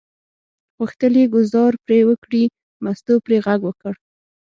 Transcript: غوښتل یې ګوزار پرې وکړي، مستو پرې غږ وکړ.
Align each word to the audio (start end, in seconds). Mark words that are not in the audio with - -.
غوښتل 0.77 1.13
یې 1.21 1.25
ګوزار 1.35 1.73
پرې 1.85 1.99
وکړي، 2.09 2.43
مستو 2.83 3.13
پرې 3.25 3.37
غږ 3.45 3.59
وکړ. 3.65 3.93